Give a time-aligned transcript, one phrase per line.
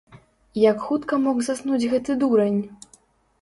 [0.61, 2.59] Як хутка мог заснуць гэты дурань?